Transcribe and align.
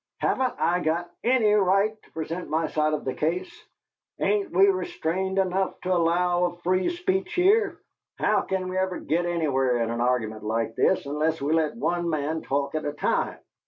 "Haven't 0.17 0.55
I 0.57 0.79
got 0.79 1.11
ANY 1.23 1.53
right 1.53 1.95
to 2.01 2.11
present 2.13 2.49
my 2.49 2.65
side 2.65 2.93
of 2.93 3.05
the 3.05 3.13
case? 3.13 3.53
Ain't 4.19 4.49
we 4.49 4.65
restrained 4.65 5.37
enough 5.37 5.79
to 5.81 5.93
allow 5.93 6.45
of 6.45 6.61
free 6.63 6.89
speech 6.89 7.33
here? 7.35 7.77
How 8.17 8.41
can 8.41 8.67
we 8.67 8.79
ever 8.79 8.97
git 8.97 9.27
anywhere 9.27 9.77
in 9.77 9.91
an 9.91 10.01
argument 10.01 10.43
like 10.43 10.75
this, 10.75 11.05
unless 11.05 11.39
we 11.39 11.53
let 11.53 11.75
one 11.75 12.09
man 12.09 12.41
talk 12.41 12.73
at 12.73 12.83
a 12.83 12.93
time? 12.93 13.37